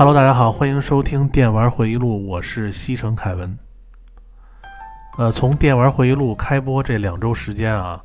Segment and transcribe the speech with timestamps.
[0.00, 3.58] Hello，大家好，欢迎收听《电玩回忆录》，我是西城凯文。
[5.18, 8.00] 呃，从《电玩回忆录》开播这两周时间啊，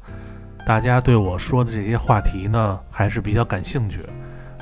[0.68, 4.06] 大家对我说的这些话题呢，还是比较感兴趣。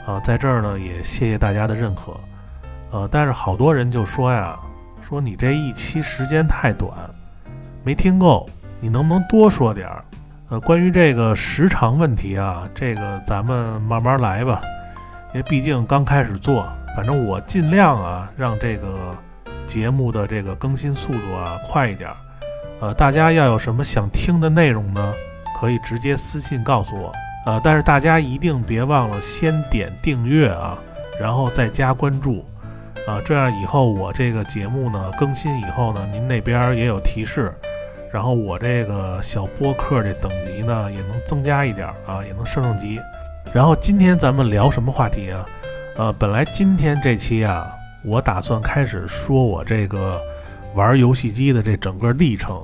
[0.05, 2.15] 啊，在这儿呢，也谢谢大家的认可。
[2.91, 4.55] 呃，但是好多人就说呀，
[5.01, 6.93] 说你这一期时间太短，
[7.83, 8.47] 没听够，
[8.79, 10.05] 你能不能多说点儿？
[10.49, 14.61] 呃，关于这个时长问题啊，这个咱们慢慢来吧，
[15.33, 16.71] 因为毕竟刚开始做。
[16.95, 19.15] 反正我尽量啊，让这个
[19.65, 22.09] 节目的这个更新速度啊快一点。
[22.79, 25.13] 呃，大家要有什么想听的内容呢，
[25.59, 27.11] 可以直接私信告诉我。
[27.45, 30.77] 呃，但是大家一定别忘了先点订阅啊，
[31.19, 32.45] 然后再加关注
[33.07, 37.53] 啊，这样以后我这个节目呢更新以后呢，您那边也有提示，
[38.11, 42.99] 然后我这个小播客这等级呢也能增加一点啊，也能升升级。
[43.53, 45.45] 然后今天咱们聊什么话题啊？
[45.95, 47.71] 呃，本来今天这期啊，
[48.03, 50.19] 我打算开始说我这个
[50.73, 52.63] 玩游戏机的这整个历程，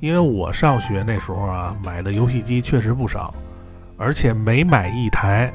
[0.00, 3.34] 因为我上学那时候啊，买的游戏机确实不少，
[3.98, 5.52] 而且每买一台，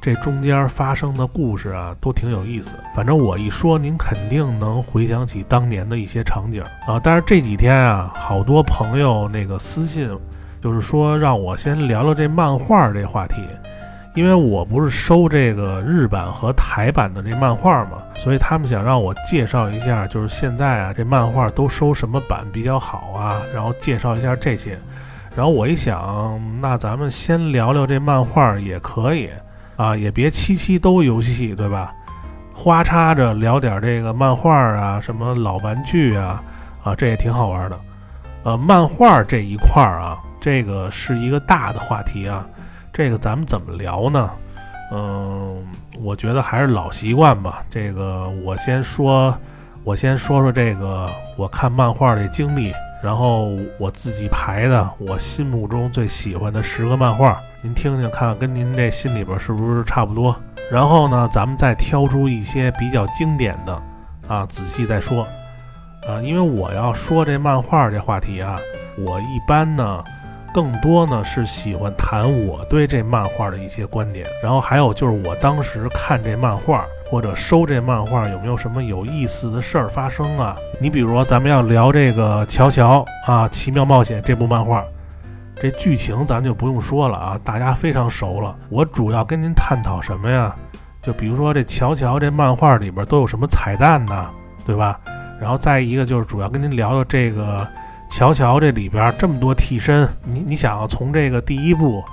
[0.00, 2.76] 这中间发生的故事啊，都挺有意思。
[2.94, 7.00] 反正我一说，您肯定能回想起当年的一些场景啊。
[7.02, 10.16] 但是这几天啊，好多朋友那个私信，
[10.60, 13.42] 就是说让我先聊聊这漫画这话题。
[14.14, 24.78] 因为我不是收这个日版和台版的这漫画嘛，所以他们想让我介绍一下，就是现在啊这漫画都收什么版比较好啊，然后介绍一下这些。
[25.34, 29.30] 然后我一想，那咱们先聊聊这漫画也可以
[29.76, 31.90] 啊，也别期期都游戏，对吧？
[32.54, 36.42] 花插着聊点这个漫画啊，什么老玩具啊，
[36.84, 37.80] 啊这也挺好玩的。
[38.42, 42.46] 呃，漫画这一块儿啊，这个是一个大的话题啊。
[42.92, 44.30] 这个咱们怎么聊呢？
[44.92, 45.66] 嗯，
[45.98, 47.62] 我觉得还是老习惯吧。
[47.70, 49.34] 这个我先说，
[49.82, 52.70] 我先说说这个我看漫画的经历，
[53.02, 60.36] 然后我自己排的我心目中最喜欢的十个漫画，您听听看，跟您这心里边是不是差不多？
[60.70, 63.82] 然后呢，咱们再挑出一些比较经典的
[64.28, 65.26] 啊，仔细再说。
[66.06, 68.58] 啊，因为我要说这漫画这话题啊，
[68.98, 70.04] 我一般呢。
[70.52, 80.56] 更多呢是喜欢谈我对这漫画的一些观点，然后还有就是我当时看这漫画或者收这漫画有没有什么有意思的事儿发生啊？
[80.80, 84.84] 你比如说咱们要聊这个《乔乔啊奇妙冒险》这部漫画，
[85.60, 88.54] 这剧情咱就不用说了啊，大家非常熟了。
[88.68, 90.54] 我主要跟您探讨什么呀？
[91.00, 94.30] 就比如说这乔乔这漫画里边都有什么彩蛋呢？
[94.64, 95.00] 对吧？
[95.40, 97.66] 然后再一个就是主要跟您聊聊这个。
[98.12, 102.04] 乔乔这里边这么多替身，你你想从这个第一部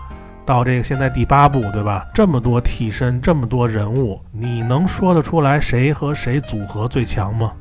[0.46, 2.08] 到这个现在第八部，对吧？
[2.14, 7.52] 这么多替身，这么多人物，你能说得出来谁和谁组合最强吗？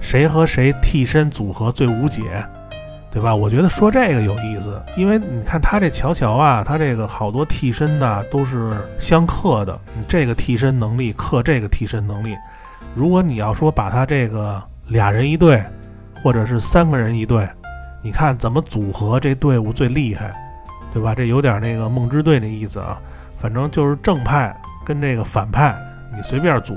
[0.00, 2.22] 谁和谁替身组合最无解，
[3.10, 3.36] 对吧？
[3.36, 12.34] 我觉得说这个有意思，因为你看他这乔乔啊，他这个好多替身呢都是相克的，你这个替身能力克这个替身能力。
[12.94, 15.62] 如果你要说把他这个俩人一队，
[16.22, 17.46] 或者是三个人一队。
[18.06, 20.32] 你看怎么组合这队伍最厉害，
[20.92, 21.12] 对吧？
[21.12, 22.96] 这有点那个梦之队那意思啊。
[23.36, 25.76] 反正就是正派跟这个反派，
[26.14, 26.72] 你随便组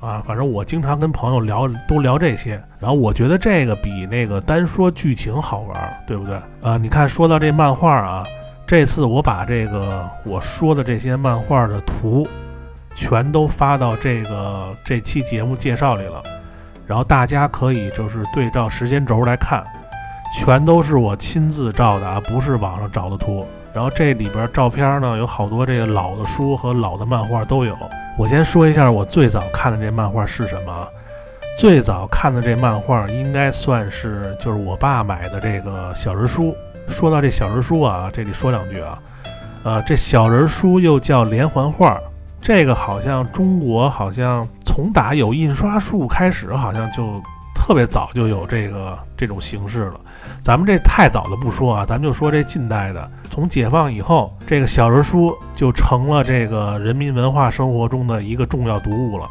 [0.00, 0.20] 啊。
[0.26, 2.60] 反正我经常跟朋友聊，都聊这些。
[2.80, 6.34] 然后我觉得这个比那个单说剧情好玩，对不对？
[6.62, 8.26] 啊，你看说到这漫画啊，
[8.66, 12.26] 这次我把这个我说的这些漫画的图，
[12.92, 16.20] 全都发到这个这期节目介绍里了。
[16.88, 19.64] 然后大家可以就是对照时间轴来看。
[20.32, 23.46] 全都是我亲自照的啊，不是网上找的图。
[23.72, 27.76] 然后这里边照片呢，有好多这个老的书和老的漫画都有。
[28.18, 30.88] 我先说一下我最早看的这漫画是什么。
[31.58, 36.56] 最早看的这漫画应该算是就是我爸买的这个小人书。
[36.88, 38.98] 说到这小人书啊，这里说两句啊，
[39.62, 42.00] 呃，这小人书又叫连环画，
[42.40, 47.22] 这个好像中国好像从打有印刷术开始，好像就。
[47.66, 50.00] 特别早就有这个这种形式了，
[50.40, 59.28] 咱们这太早的不说啊，咱们就说这近代的，从解放以后，这个小人书就成了这个人民文化生活中的一个重要读物了，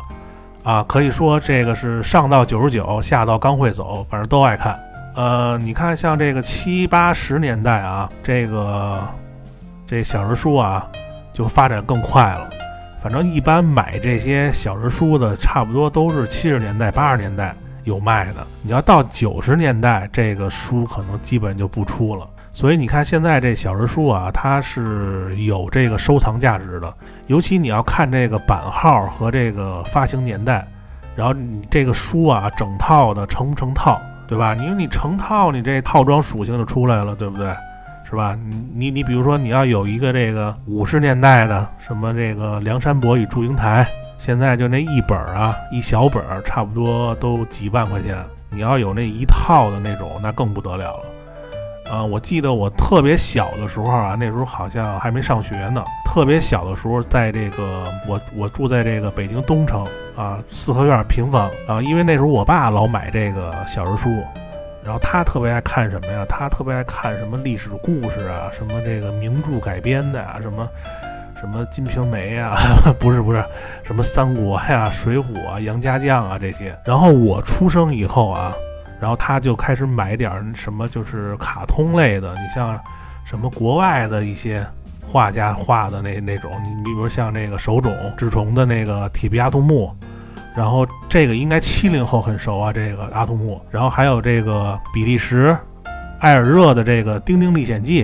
[0.65, 4.77] 啊，可以说这个是上到九十九，下到刚会走，反正都爱看。
[5.15, 8.99] 呃，你看像这个七八十年代啊，这个
[9.87, 10.85] 这小人书啊
[11.31, 12.49] 就发展更快了，
[13.01, 17.55] 反正一般买这些小人书的，差不多都是七十年代八十年代。
[17.85, 22.27] 有卖的，你要到九十年代，这个书可能基本就不出了。
[22.51, 26.93] 所以你看现在这小人书啊，它是有这个收藏价值的。
[27.27, 30.65] 尤其你要看这个版号和这个发行年代，
[31.15, 34.55] 然后你这个书啊，整套的成不成套，对吧？
[34.55, 37.53] 因为你成套，你这套装属性就出来了，对不对？
[38.07, 38.37] 是吧？
[38.47, 43.83] 你你你，比如说你要有一个这个五十年代的什么这个《梁山伯与祝英台》，
[44.17, 48.17] 现在就那一本啊，一小本儿，差不多都几万块钱。
[48.49, 51.91] 你要有那一套的那种，那更不得了了。
[51.91, 55.83] 啊，我记得我特别小的时候啊，那时候好像还没上学呢。
[56.05, 59.85] 特别小的时候，在这个我我住在这个北京东城
[60.15, 64.09] 啊，四合院平房啊，因为那时候我爸老买这个小人书。
[64.83, 66.23] 然后他特别爱看什么呀？
[66.29, 70.69] 他特别爱看什么历史故事啊，什么这个名著改编的呀，什么
[71.45, 72.55] 什么《金瓶梅》呀，
[72.99, 73.43] 不是不是，
[73.83, 76.75] 什么三国呀、水浒啊、杨家将啊这些。
[76.83, 78.51] 然后我出生以后啊，
[78.99, 82.33] 然后他就开始买点什么，就是卡通类的。
[82.33, 82.79] 你像
[83.23, 84.65] 什么国外的一些
[85.05, 89.87] 画家画的那那种，你你比如像那个手冢治虫的那个《铁臂阿童木》。
[90.55, 93.61] 然后这个应该七零后很熟啊，这个阿童木。
[93.69, 95.55] 然后还有这个比利时
[96.19, 98.03] 艾尔热的这个《丁丁历险记》。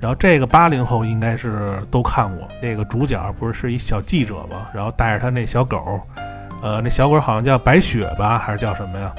[0.00, 2.48] 然后这个八零后应该是都看过。
[2.62, 4.66] 那个主角不是是一小记者吗？
[4.72, 6.00] 然后带着他那小狗，
[6.62, 9.12] 呃，那小狗好像叫白雪吧，还是叫什么呀？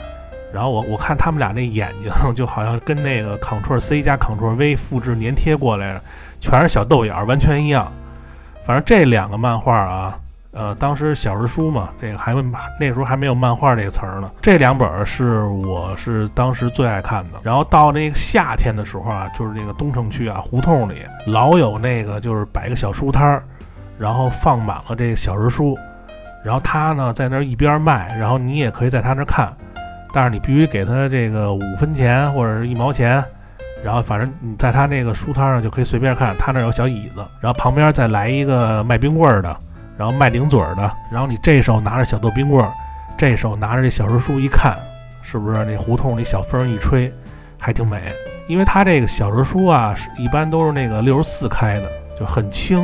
[0.52, 6.02] 然后我我看他们俩那眼睛就好像跟那个 Ctrl C 加 Ctrl V 复制粘贴过来，
[6.40, 7.90] 全是小豆眼儿，完全一样。
[8.66, 10.18] 反正这两个漫画啊。
[10.54, 12.44] 呃，当时小人书嘛，这个还没
[12.78, 14.30] 那时候还没有漫画这个词儿呢。
[14.42, 17.40] 这两本是我是当时最爱看的。
[17.42, 23.44] 然后到那个夏天的时候啊，就是那个东城区啊，胡同里老有那个就是摆个小书摊儿，
[23.98, 25.78] 然后放满了这个小人书，
[26.44, 29.56] 然后他呢在那儿一边卖，然后你也可以在他那儿看，
[30.12, 33.24] 但是你必须给他这个五分钱或者是一毛钱，
[33.82, 39.58] 然后反正你在他那个书摊上就可以随便看，他那有小椅子，然后旁边再来一个卖冰棍儿的。
[40.02, 42.74] 然后卖零嘴儿的，然后你这手拿着小豆冰棍儿，
[43.16, 44.76] 这手拿着这小人书，一看，
[45.22, 47.14] 是不是那胡同里小风一吹，
[47.60, 48.12] 还挺美？
[48.48, 51.88] 因为它这个小人书啊，一般都是那个六十四开的，
[52.20, 52.84] 就很轻。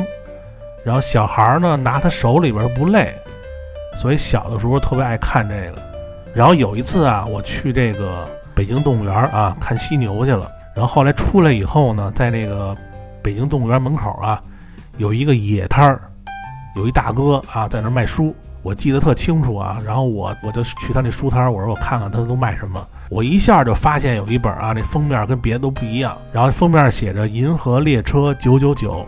[0.84, 3.12] 然后小孩儿呢，拿他手里边不累，
[3.96, 5.82] 所以小的时候特别爱看这个。
[6.32, 10.48] 然后有一次啊，我去这个北京动物园啊看犀牛去了。
[10.72, 12.76] 然后后来出来以后呢，在那个
[13.24, 14.40] 北京动物园门口啊，
[14.98, 16.00] 有一个野摊儿。
[16.78, 18.32] 有一大哥啊，在那卖书，
[18.62, 19.78] 我记得特清楚啊。
[19.84, 22.86] 然后我我就去他那书摊，我说我看看他都卖什么。
[23.10, 26.16] 我一下就发现有一本啊，那封面跟别的都不一样。
[26.32, 29.04] 然后封面写着《银河列车九九九》，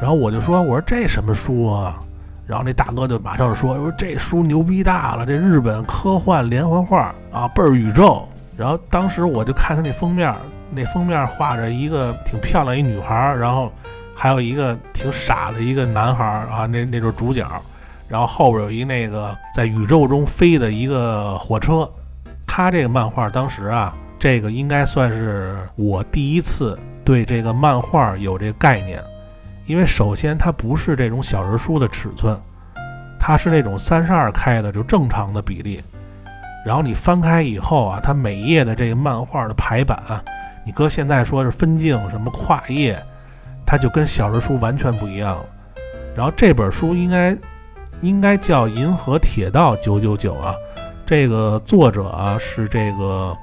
[0.00, 2.00] 然后我就说我说这什么书啊？
[2.46, 8.28] 然后那大哥就马上说说这书牛逼大了，这日本科幻连环画啊，倍儿宇宙。
[8.56, 10.32] 然后当时我就看他那封面，
[10.70, 13.72] 那封面画着一个挺漂亮一女孩，然后。
[14.18, 17.46] 还有一个挺傻的一个男孩啊，那那就是主角，
[18.08, 21.88] 然后后边有一那个在宇宙中飞的一个火车。
[22.46, 29.04] 他这个漫画当时啊，这个应该算是我第一次对这个漫画有这个概念，
[29.66, 32.34] 因为首先它不是这种小人书的尺寸，
[33.20, 35.82] 它是那种三十二开的就正常的比例。
[36.64, 40.02] 然后你翻开以后啊，它每页的这个漫画的排版，
[40.64, 43.04] 你搁现在说是分镜什么跨页。
[43.66, 45.44] 它就跟小人书完全不一样了，
[46.14, 47.36] 然后这本书应该
[48.00, 50.54] 应该叫《银河铁道九九九》啊，
[51.04, 53.36] 这个作者啊是这个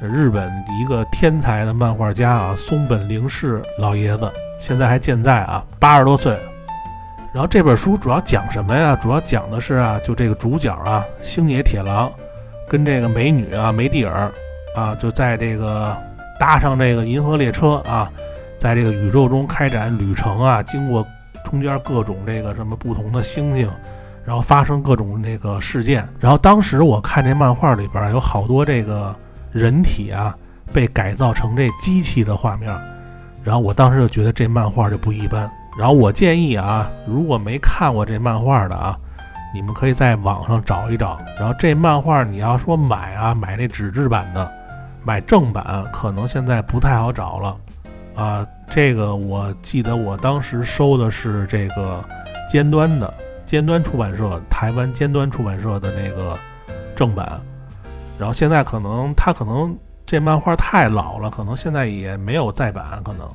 [0.00, 0.48] 日本
[0.80, 6.38] 一个天才的漫画家啊，松本零士老爷子，现在还健在啊，八十多岁。
[7.34, 8.96] 然后这本书主要讲什么呀？
[8.96, 12.10] 主要讲的是啊，就这个主角啊，星野铁郎
[12.68, 14.32] 跟这个美女啊梅蒂尔
[14.74, 15.96] 啊，就在这个
[16.38, 18.10] 搭上这个银河列车啊。
[18.58, 21.06] 在这个宇宙中开展旅程啊，经过
[21.44, 23.70] 中间各种这个什么不同的星星，
[24.24, 26.06] 然后发生各种那个事件。
[26.18, 29.14] 然后当时我看这漫画里边有好多这个
[29.52, 30.36] 人体啊
[30.72, 32.68] 被改造成这机器的画面，
[33.44, 35.50] 然后我当时就觉得这漫画就不一般。
[35.78, 38.98] 然后我建议啊，如果没看过这漫画的啊，
[39.54, 41.16] 你们可以在网上找一找。
[41.38, 44.52] 然后这漫画你要说买啊，买那纸质版的，
[45.04, 47.56] 买正版可能现在不太好找了。
[48.18, 52.04] 啊，这个我记得，我当时收的是这个
[52.50, 56.36] 尖端的尖端出版社，台湾尖端出版社的那个
[56.96, 57.40] 正版。
[58.18, 59.72] 然后现在可能他可能
[60.04, 63.30] 这漫画太老了，可能现在也没有再版，可能。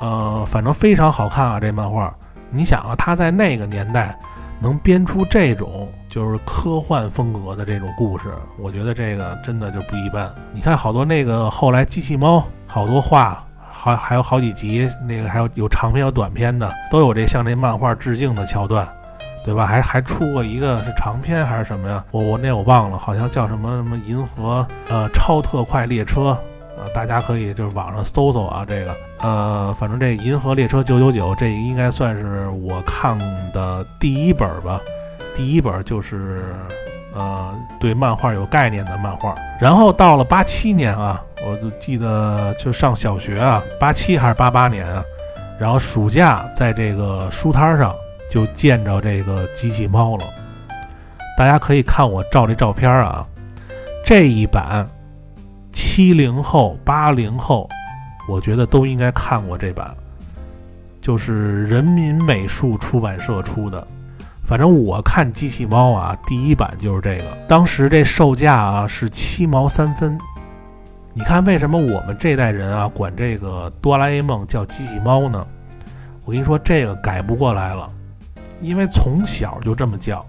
[0.00, 2.16] 呃，反正非常好看啊，这漫画。
[2.48, 4.18] 你想啊，他在那个年代
[4.58, 10.34] 能编出这种就是科幻风格的这种故事，我觉得这个真的就不一般。
[10.50, 13.42] 你看好多那个后来机器猫，好多画。
[13.76, 18.88] 还还有好几集，那个还有有长篇有短篇的，都有这向这漫画致敬的桥段，
[19.44, 19.66] 对吧？
[19.66, 22.02] 还还出过一个是长篇还是什么呀？
[22.10, 26.30] 我我那我忘了，好像叫什么什么银河呃超特快列车
[26.78, 33.18] 啊，大家可以就是网上搜搜啊，这个呃，反正这银河列车九九九，这应该算是我看
[33.52, 34.80] 的第一本吧，
[35.34, 36.54] 第一本就是
[37.16, 39.34] 呃对漫画有概念的漫画。
[39.58, 45.02] 然后到了八七年啊，我就记得就上小学啊，八七还是八八年啊。
[45.58, 47.94] 然后暑假在这个书摊上
[48.28, 50.24] 就见着这个机器猫了，
[51.38, 53.26] 大家可以看我照这照片啊，
[54.04, 54.86] 这一版
[55.72, 57.66] 七零后、八零后，
[58.28, 59.94] 我觉得都应该看过这版，
[61.00, 63.86] 就是人民美术出版社出的。
[64.46, 70.16] 反正我看机器猫啊，第一版就是这个，当时这售价啊是七毛三分。
[71.12, 75.44] 你看，为什么我们这代人啊管这个哆啦 A 梦叫机器猫呢？
[76.24, 77.90] 我跟你说，这个改不过来了，
[78.60, 80.24] 因为从小就这么叫，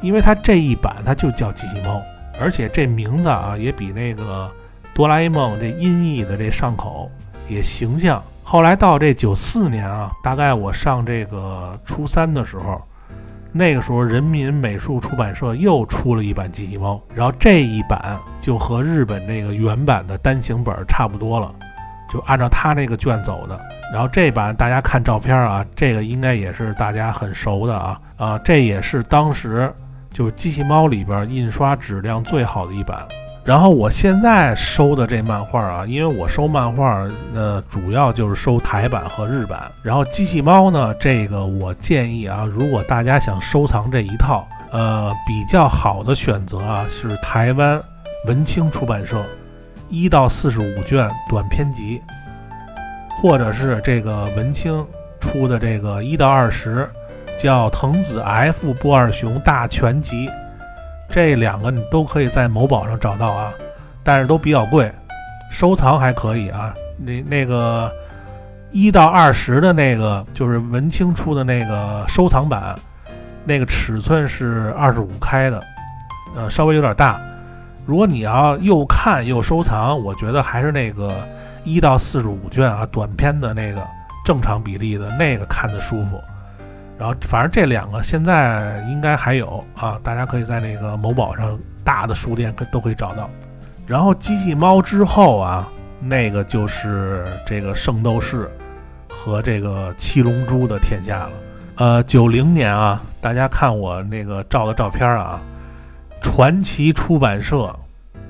[0.00, 2.00] 因为它这一版它就叫机器猫，
[2.40, 4.50] 而且这名字啊也比那个
[4.94, 7.10] 哆啦 A 梦这音译的这上口，
[7.46, 8.22] 也形象。
[8.42, 12.80] 后来到这九四年啊，大概我上这个初三的时候。
[13.56, 21.54] 那个时候，人民美术出版社又出了一版机器猫，然后这一版就和日本这个原版的单行本差不多了，
[22.10, 23.56] 就按照他那个卷走的。
[23.92, 29.72] 然后这版大家看照片啊，这个应该也是大家很熟的啊啊，这也是当时
[30.10, 33.06] 就是机器猫里边印刷质量最好的一版。
[33.44, 39.70] 然后我现在收的这漫画啊，因为我收漫画，呃，主要就是收台版和日版。
[39.82, 47.78] 然后机器猫呢，这个我建议啊，如果大家想收藏这一套，呃，比较好的选择啊，是台湾
[48.26, 49.22] 文青出版社
[49.90, 52.00] 一到四十五卷短篇集，
[53.20, 54.82] 或者是这个文青
[55.20, 56.90] 出的这个一到二十，
[57.38, 60.30] 叫藤子 F 不二雄大全集。
[61.14, 63.52] 这两个你都可以在某宝上找到啊，
[64.02, 64.92] 但是都比较贵，
[65.48, 66.74] 收藏还可以啊。
[66.98, 67.88] 那那个
[68.72, 72.76] 一到二十的那个就是文青出的那个收藏版，
[73.44, 75.62] 那个尺寸是二十五开的，
[76.34, 77.20] 呃，稍微有点大。
[77.86, 81.14] 如果你要又看又收藏，我觉得还是那个
[81.62, 83.86] 一到四十五卷啊，短篇的那个
[84.24, 86.20] 正常比例的那个看着舒服。
[86.96, 93.28] 然后，反正这两个现在应该还有啊，大家可以在那个某宝上大的书店可都可以找到。
[93.86, 95.68] 然后机器猫之后啊，
[96.00, 98.48] 那个就是这个圣斗士
[99.08, 101.30] 和这个七龙珠的天下了。
[101.76, 105.40] 呃，九零年啊，大家看我那个照的照片啊，
[106.22, 107.74] 传奇出版社，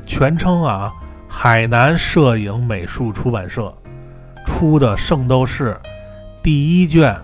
[0.07, 0.91] 全称啊
[1.29, 3.73] 海南摄影美术出版社
[4.47, 5.79] 出的圣斗士
[6.43, 7.15] 第一卷。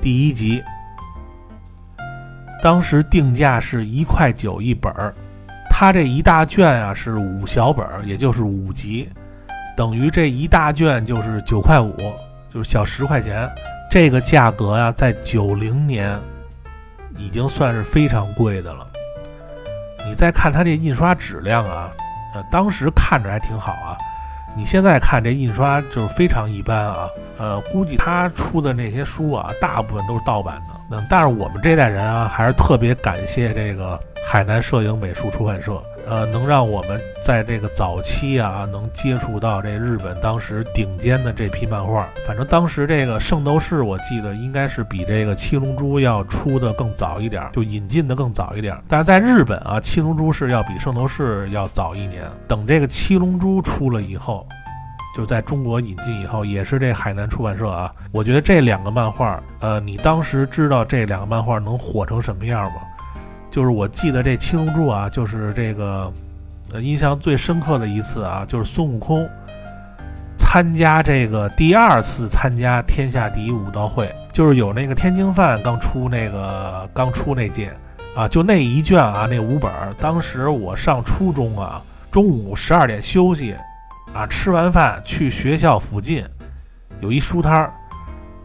[0.00, 0.62] 第一集，
[2.62, 5.12] 当时定价是一块九一本儿，
[5.68, 9.08] 它这一大卷啊是五小本儿，也就是五集，
[9.76, 11.96] 等于这一大卷就是九块五，
[12.48, 13.50] 就是小十块钱。
[13.90, 16.18] 这个价格呀，在九零年
[17.16, 18.86] 已经算是非常贵的了。
[20.06, 21.90] 你再看它这印刷质量啊，
[22.34, 23.98] 呃，当时看着还挺好啊。
[24.56, 30.74] 你现在看这印刷就是非常一般啊，呃，估计他出的那些书啊，大部分都是盗版的。
[30.90, 35.80] 那但是我们这代人啊，还是特别感谢这个海南摄影美术出版社。
[36.08, 42.08] 呃，能让我们在这个早期啊，能接触到这日本当时顶尖的这批漫画。
[42.26, 48.74] 反正当时这个《圣斗士》，我记得应该是比这个《七龙珠》要出的更早一点，就引进的更早一点。
[48.88, 52.24] 但是在日本啊，《七龙珠》是要比《圣斗士》要早一年。
[52.46, 54.46] 等这个《七龙珠》出了以后，
[55.14, 57.92] 就在中国引进以后，也是这海南出版社啊。
[58.12, 62.80] 我觉得这两个漫画，呃，你当时知道这两个漫画能火成什么样吗？
[63.58, 66.12] 就是我记得这七龙珠啊，就是这个，
[66.72, 69.28] 呃，印象最深刻的一次啊，就是孙悟空
[70.36, 77.72] 参加这个第二次参加天下第一武道会，就是有那个天津饭刚出那个刚出那届
[78.14, 83.56] 啊，就那一卷啊，那五本，当时我上初中啊，中午十二点休息
[84.14, 86.24] 啊，吃完饭去学校附近
[87.00, 87.72] 有一书摊儿，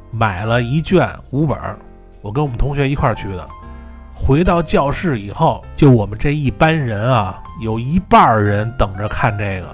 [0.10, 1.56] 买了一卷五本，
[2.20, 3.48] 我跟我们同学一块儿去的。
[4.16, 9.68] 回到教室以后，就我们这一班人啊，有一半人等着看这个，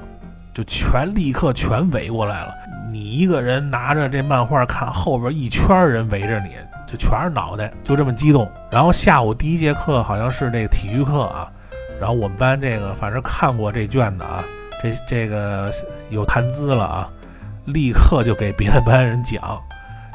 [0.53, 2.53] 就全立刻全围过来了。
[2.91, 6.55] 你一个人拿着这漫画看，后边一圈人围着你，
[6.88, 8.50] 就全是脑袋，就这么激动。
[8.72, 11.51] 然后下午第一节课好像是这个体育课啊，
[12.00, 14.43] 然后我们班这个反正看过这卷子啊，
[14.81, 15.72] 这这个
[16.10, 17.10] 有谈资了啊，
[17.65, 19.39] 立刻就给别的班人讲，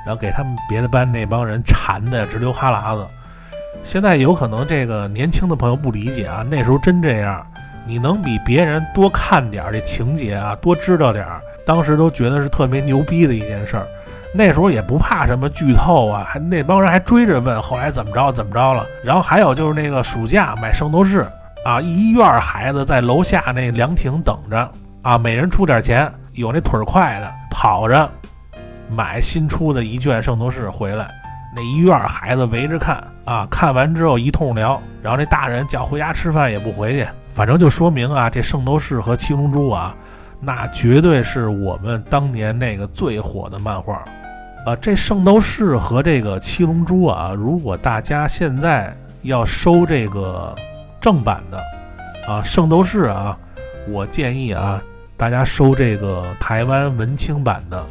[0.05, 3.07] 然后给他们别的班那帮人馋的直流哈喇子。
[3.85, 7.47] 现在有可能这个年轻的朋友不理解啊，那时候真这样。
[7.87, 13.87] 你能比别人多看点这情节啊，多知道点儿，当时都觉得是特别牛逼的一件事儿。
[14.33, 18.87] 那时候也不怕什么剧透啊，还那帮人还追着问后来怎么着怎么着了。
[19.05, 21.27] 然后还有就是那个暑假买圣斗士
[21.63, 24.71] 啊，一院孩子在楼下那凉亭等着
[25.03, 28.11] 啊，每人出点钱，有那腿快的跑着
[28.89, 31.07] 买新出的一卷圣斗士回来，
[31.55, 37.07] 那一院孩子围着看啊，看完之后一通聊，然后那大人叫回家吃饭也不回去。
[37.33, 39.95] 反正就说明啊，这《圣斗士》和《七龙珠》啊，
[40.41, 44.05] 那绝对是我们当年那个最火的漫画。
[44.67, 50.55] 啊，这《圣斗士》和这个《七龙珠》啊，如果大家现在要收这个
[51.01, 51.59] 正版的
[52.29, 53.37] 啊，《圣斗士》啊，
[53.89, 54.81] 我建议啊，
[55.17, 57.85] 大家收这个台湾文青版的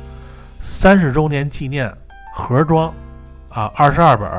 [0.60, 1.92] 三十周年纪念
[2.34, 2.94] 盒装
[3.50, 4.30] 啊，二十二本。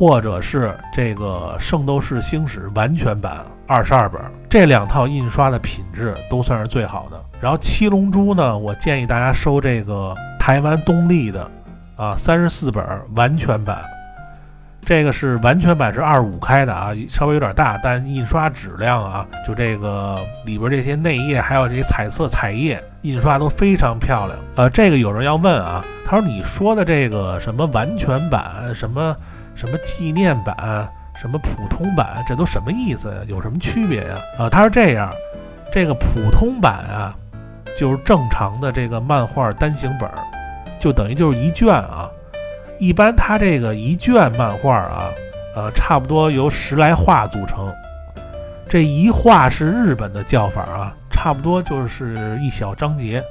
[0.00, 7.22] 或者是这个《圣斗士星矢》完全版二十二本，这两套印刷的品质都算是最好的。
[7.38, 11.46] 然后《七龙珠》呢，我建议大家收这个台湾东立的
[11.96, 12.82] 啊三十四本
[13.14, 13.82] 完全版，
[14.86, 24.38] 这个是完全版是二五开的啊，稍微有点大，但印刷质量啊，就这个里边这些内页还有这些彩色彩页印刷都非常漂亮。
[24.54, 29.14] 呃，这个有人要问啊，他说你说的这个什么完全版什么？
[29.60, 33.16] 什么纪念版，什么普通版，这都什么意思呀？
[33.28, 34.14] 有什么区别呀？
[34.38, 35.12] 啊，它是这样，
[35.70, 37.14] 这个普通版啊，
[37.76, 40.08] 就是正常的这个漫画单行本，
[40.78, 42.08] 就等于就是一卷啊。
[42.78, 45.10] 一般它这个一卷漫画啊，
[45.54, 47.70] 呃，差不多由十来画组成。
[48.66, 53.22] 这一画是日本的叫法啊，差不多就是一小章节。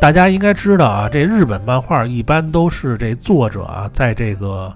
[0.00, 4.72] 大家应该知道啊，这日本漫画一般都是这作者啊，在这个。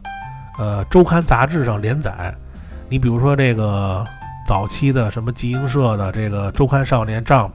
[0.58, 2.34] 呃，周刊杂志上连载，
[2.88, 4.04] 你比如说这个
[4.44, 7.52] 早期的什么集英社的这个周刊少年 Jump，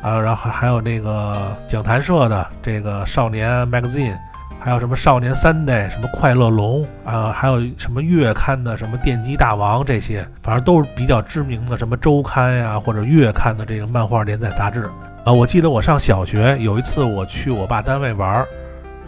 [0.00, 4.16] 啊，然后还有那个讲谈社的这个少年 Magazine，
[4.60, 14.88] 还有什么少年 Sunday，什么快乐龙啊，还有什么月刊的什么电击大王这些，反正都是比较知名的什么周刊呀或者月刊的这个漫画连载杂志。
[15.24, 18.46] 啊，我记得我上小学有一次我去我爸单位玩儿，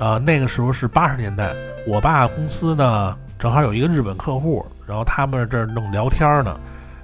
[0.00, 1.52] 啊，那个时候是八十年代。
[1.86, 6.54] 我爸公司呢，正好有一个日本客户，然后他们这儿弄聊天呢，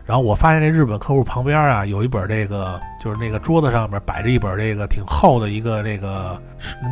[0.04, 6.38] 然后我发现这日本客户旁边啊，有一本这个，就是那个桌子上面摆着一本这个挺厚的一个这个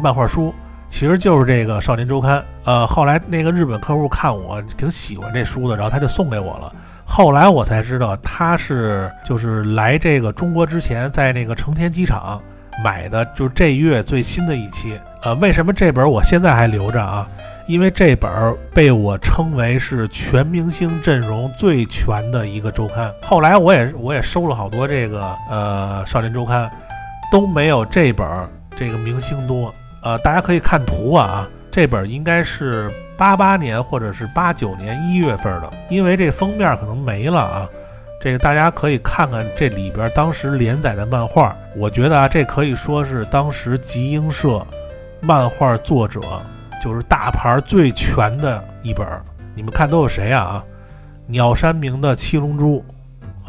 [0.02, 0.54] 漫画书，
[0.88, 2.40] 其实就是这个《少年周刊》。
[2.64, 6.72] 呃，后来那个日本客户看我挺喜欢这书的，然后他就送给我了。
[7.04, 12.40] 后来我才知道他是就是来这个中国之前，在那个成田机场
[12.82, 14.98] 买的，就是这月最新的一期。
[15.22, 17.28] 呃，为什么这本我现在还留着啊？
[17.66, 26.70] 因为这本儿被我称为是全明星阵容最全的一个周刊，后来我也我也收了好多这个呃少年周刊，
[27.32, 29.74] 都没有这本儿这个明星多。
[30.02, 37.68] 呃，大家可以看图啊，这本应该是八八年或者是八九年一月份的，因为这封面可能没了啊。
[38.20, 44.66] 这个大家可以看看这里边当时连载的漫画，我觉得啊，这可以说是当时集英社
[45.20, 46.20] 漫画作者。
[46.84, 49.08] 就是大牌最全的一本，
[49.54, 50.62] 你们看都有谁啊？
[51.26, 52.84] 鸟山明的《七龙珠》，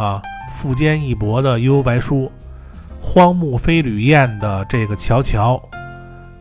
[0.02, 0.21] 啊，
[0.54, 2.24] 富坚义博的《悠悠白书》，
[3.02, 5.56] 荒木飞吕彦的这个《乔乔》，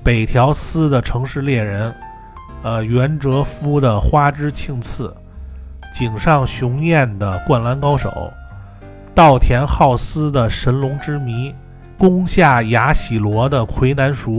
[0.05, 1.91] 北条司的《城市猎人》，
[2.63, 5.13] 呃，袁哲夫的《花之庆次》，
[5.99, 8.09] 井上雄彦的《灌篮高手》，
[9.17, 11.51] 稻田浩司的《神龙之谜》，
[11.99, 14.31] 宫下雅喜罗的《魁南熟》。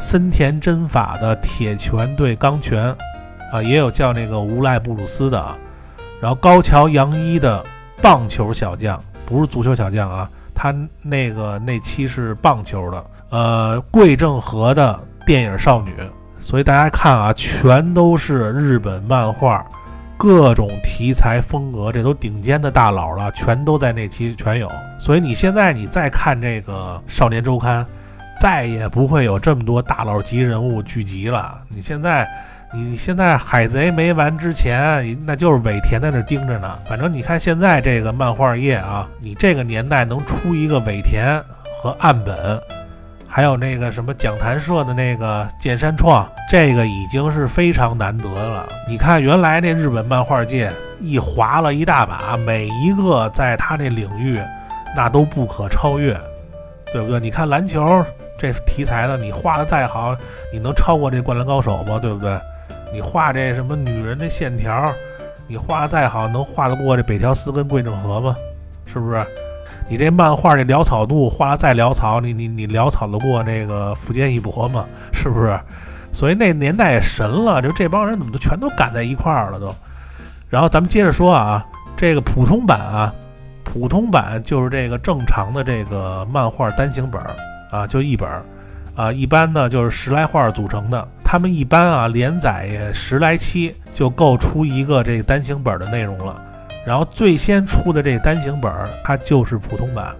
[0.00, 2.96] 森田真法的铁拳对钢拳，
[3.52, 5.54] 啊，也有叫那个无赖布鲁斯的啊，
[6.22, 7.62] 然后高桥洋一的
[8.00, 15.94] 棒球小将，不是足球小将啊，他那个那期是棒球的，呃，桂正和的电影少女，
[16.40, 19.62] 所以大家看啊，全都是日本漫画，
[20.16, 24.66] 各种题材风格，这都顶尖的大佬了，全都在那期全有，
[24.98, 27.86] 所以你现在你再看这个少年周刊。
[28.40, 31.58] 再也不会有这么多大佬级人物聚集了。
[31.68, 32.26] 你现在，
[32.72, 36.78] 你现在海贼没完之前，那就是尾田在那盯着呢。
[36.88, 41.38] 反正你看现在这个漫画业啊，你这个年代能出一个尾田
[41.78, 42.58] 和岸本，
[43.28, 48.66] 还有那个什么讲谈社的那个剑山创，这个已经是非常难得了。
[48.88, 54.40] 你看原来那日本漫画界一划了一大把，每一个在他那领域，
[54.96, 56.18] 那都不可超越，
[56.90, 57.20] 对不对？
[57.20, 58.02] 你看篮球。
[58.40, 60.16] 这题材的，你画的再好，
[60.50, 61.98] 你能超过这《灌篮高手》吗？
[62.00, 62.40] 对不对？
[62.90, 64.90] 你画这什么女人的线条，
[65.46, 68.34] 你画的再好，能画得过这北条司跟桂正和吗？
[68.86, 69.22] 是不是？
[69.88, 74.86] 你这漫画这潦草度画的再潦草，你你你潦草得过那个福建一博吗？
[75.12, 75.60] 是不是？
[76.12, 79.74] 所以那年代神了，就这帮人怎么就全都赶在一块儿了都？
[80.48, 81.64] 然后咱们接着说啊，
[81.96, 83.14] 这个普通版啊，
[83.62, 87.20] 普通版就是这个正常的这个漫画单行本
[87.70, 88.28] 啊，就一本
[88.94, 91.08] 啊，一般呢就是十来画组成的。
[91.24, 96.42] 他们一般啊连载十来期就够出一个这个单行本的内容了。
[96.84, 98.72] 然后最先出的这单行本，
[99.04, 100.16] 它就是普通版。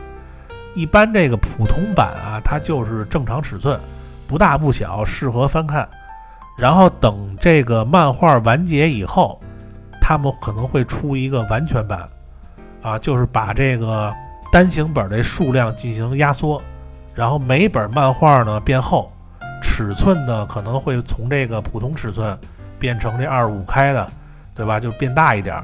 [0.74, 3.80] 一般这个普通版啊，它就是正常尺寸，
[4.28, 5.88] 不大不小，适合翻看。
[6.56, 9.40] 然后等这个漫画完结以后，
[10.00, 12.06] 他们可能会出一个完全版，
[12.82, 14.14] 啊，就是把这个
[14.52, 16.62] 单行本的数量进行压缩，
[17.14, 19.12] 然后每本漫画呢变厚，
[19.60, 22.38] 尺寸呢可能会从这个普通尺寸
[22.78, 24.10] 变成这二五开的，
[24.54, 24.80] 对吧？
[24.80, 25.56] 就变大一点。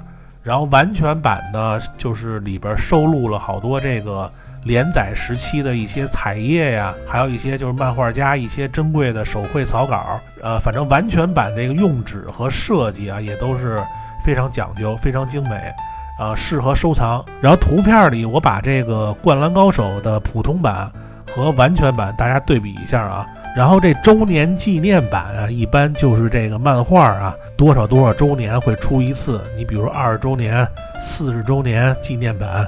[0.42, 4.30] 然后完全版呢，就是里边收录了好多这个
[4.62, 10.20] 连载时期的一些彩页呀，还有一些就是漫画家一些珍贵的手绘草稿。
[10.40, 13.82] 呃，反正完全版这个用纸和设计啊，也都是
[14.24, 15.72] 非常讲究、非常精美，
[16.16, 17.24] 啊，适合收藏。
[17.40, 20.88] 然后图片里我把这个《灌篮高手》的普通版
[21.36, 23.26] 和完全版大家对比一下啊。
[23.54, 29.40] 然后这周年纪念版啊，一般就是这个漫画啊，多少多少周年会出一次。
[29.56, 30.66] 你比如二十周年、
[30.98, 32.66] 四十周年纪念版，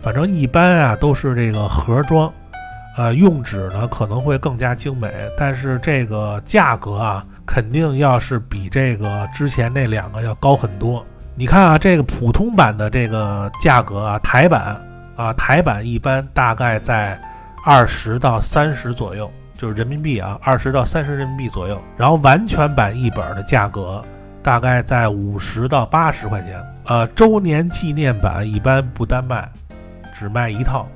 [0.00, 2.32] 反正一般啊都是这个盒装，
[2.96, 11.04] 呃，用纸呢可能会更加精美，但是这个价格啊，肯定要是比这个之前那两个要高很多。
[11.34, 14.80] 你看啊，这个普通版的这个价格啊，台版
[15.14, 17.20] 啊，台版一般大概在
[17.64, 19.30] 二十到三十左右。
[19.56, 21.80] 就是人民币啊，二十到三十人民币左右。
[21.96, 24.04] 然后完全版一本的价格
[24.42, 26.60] 大概在五十到八十块钱。
[26.86, 29.48] 呃，周年纪念版一般不单卖，
[30.12, 30.88] 只卖一套。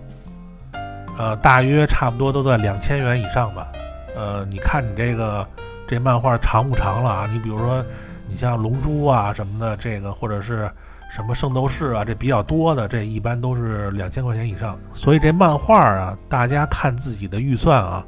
[1.17, 3.69] 呃，大约差不多都在两千元以上吧。
[4.17, 5.47] 呃，你看你这个
[5.87, 7.29] 这漫画长不长了啊？
[7.31, 7.85] 你比如说，
[8.27, 10.69] 你像龙珠啊什么的，这个或者是
[11.17, 14.79] 什么圣斗士啊，这比较多的，这一般都是两千块钱以上。
[14.93, 18.05] 所以这漫画啊，大家看自己的预算啊。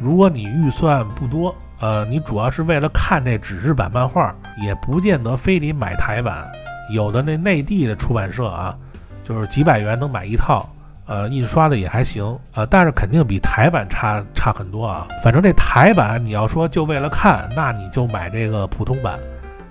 [0.00, 6.50] 如果你预算不多，呃，你主要是为了看这纸质版漫画，也不见得非得买台版。
[6.92, 8.76] 有的那内地的出版社啊，
[9.22, 10.68] 就是几百元能买一套，
[11.06, 15.06] 呃，印刷的也还行，呃，但是肯定比台版差差很多啊。
[15.22, 19.16] 反正这台版你要说就为了看，那你就买这个普通版。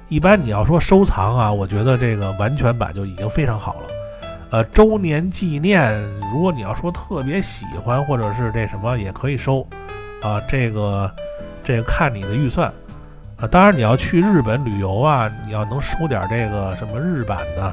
[0.10, 3.88] 一般你要说收藏啊，我觉得这个完全版就已经非常好了。
[4.50, 9.68] 呃，周年纪念，如果你要说特别喜欢或者是这什么，也可以收。
[10.24, 11.12] 啊，这个，
[11.64, 12.72] 这个看你的预算，
[13.36, 17.64] 啊，当然你要去日本旅游啊，你要能收点这个什么日版的，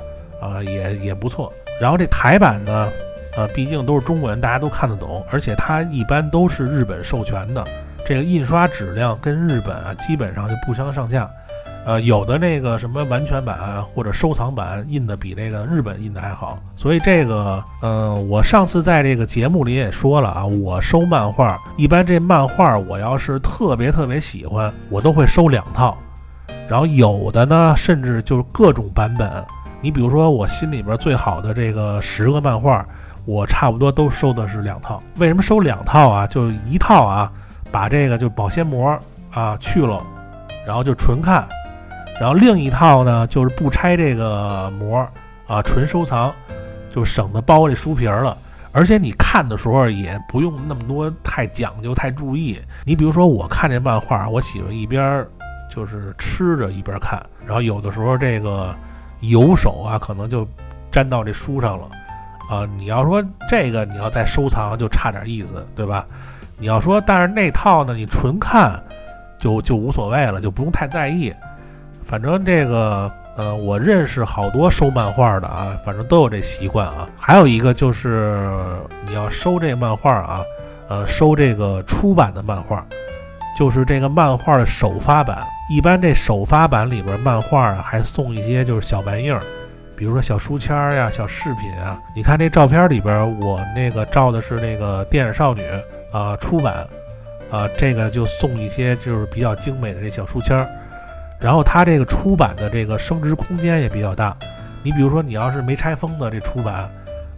[0.43, 1.51] 啊，也也不错。
[1.81, 2.89] 然后这台版呢，
[3.37, 7.65] 呃，毕竟都是中文，大家都看得懂，而且它一般都是日本授权的，
[8.05, 11.31] 这个印刷质量跟日本啊基本上就不相上下。
[11.85, 25.95] 呃，有的那个什么完全版或者收藏版印的比那个日本印的还好，所以这个，呃，我上次在这个节目里也说了啊，我收漫画，一般这漫画我要是特别特别喜欢，我都会收两套，
[26.67, 29.45] 然后有的呢，甚至就是各种版本。
[29.83, 32.83] 你比如说我心里边最好的这个十个漫画，
[33.27, 35.03] 我差不多都收的是两套。
[35.19, 36.27] 为什么收两套啊？
[36.27, 37.31] 就一套啊，
[37.71, 38.99] 把这个就保鲜膜
[39.31, 40.03] 啊去了，
[40.67, 41.47] 然后就纯看。
[42.21, 45.07] 然后另一套呢，就是不拆这个膜
[45.47, 46.33] 啊，纯收藏，
[46.89, 48.37] 就省得包这书皮儿了。
[48.73, 52.61] 而且你看的时候也不用那么多太讲究、太注意。
[52.85, 55.25] 你比如说，我看这漫画，我喜欢一边
[55.71, 58.75] 就是吃着一边看，然后有的时候这个
[59.21, 60.47] 油手啊，可能就
[60.91, 61.89] 粘到这书上了
[62.51, 62.69] 啊。
[62.77, 66.05] 你要说这个你要再收藏，就差点意思，对吧？
[66.59, 68.83] 你要说，但是那套呢，你纯看
[69.39, 71.33] 就就无所谓了，就不用太在意。
[72.07, 77.09] 反正这个，呃，我认识好多收漫画的啊，反正都有这习惯啊。
[77.19, 78.47] 还有一个就是
[79.07, 80.41] 你要收这漫画啊，
[80.89, 82.85] 呃，收这个出版的漫画，
[83.59, 85.45] 就是这个漫画的首发版。
[85.71, 89.41] 一般这首发版里边漫画啊，还送一些就是小玩意儿，
[89.97, 91.99] 比如说小书签呀、小饰品啊。
[92.15, 95.63] 你看这照片里边，我那个照的是那个电影少女
[96.13, 96.87] 啊，出版
[97.51, 100.69] 啊，这个就送一些就是比较精美的这小书签。
[101.45, 104.35] 然后它这个出版的这个升值空间也比较大，
[104.83, 106.91] 你比如说你要是没拆封的这出版，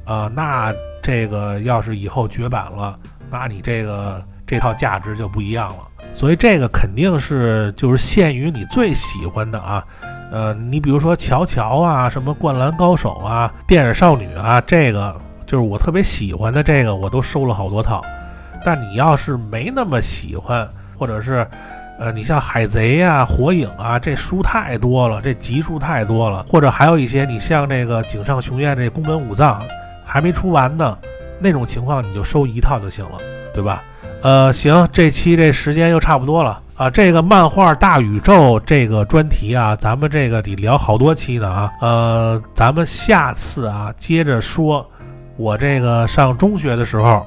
[0.05, 2.97] 啊，那这个要是以后绝版了，
[3.29, 5.89] 那你这个这套价值就不一样了。
[6.15, 9.85] 所以这个肯定是就是限于你最喜欢的啊，
[10.31, 18.01] 呃，你比如说乔乔啊，什么灌篮高手啊，电影少女啊，这个就是我特别喜欢的，这个我都收了好多套。
[18.65, 21.45] 但你要是没那么喜欢，或者是，
[21.99, 29.63] 呃，你像海贼啊、火影啊，这书太多了，这集数太多了，或者还有一些你像这个井上雄彦这宫本武藏
[30.05, 30.97] 还没出完呢，
[31.39, 33.13] 那种情况你就收一套就行了，
[33.55, 33.83] 对吧？
[34.23, 36.61] 呃，行，这期这时间又差不多了。
[36.77, 41.71] 啊，这个漫画大宇宙这个专题啊，咱们这个得聊好多期呢啊。
[41.81, 44.87] 呃，咱们下次啊接着说，
[45.39, 47.27] 我这个上中学的时候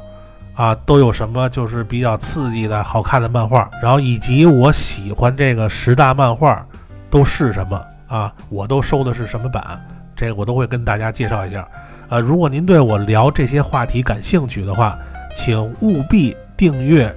[0.60, 6.66] 啊都有什么就是比较刺激的好看的漫画，然后以及我喜欢这个十大漫画
[7.10, 9.80] 都是什么啊，我都收的是什么版，
[10.18, 11.66] 这个我都会跟大家介绍一下。
[12.10, 15.00] 呃，如果您对我聊这些话题感兴趣的话，
[15.34, 17.10] 请务必订阅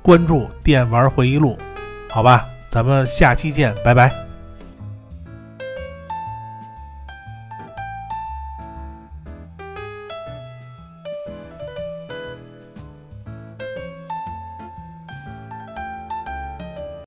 [0.00, 1.58] 关注电玩回忆录。
[2.08, 4.25] 好吧，咱们下期见，拜拜。